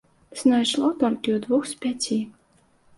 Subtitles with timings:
[0.39, 2.21] Знайшло толькі ў двух з пяці.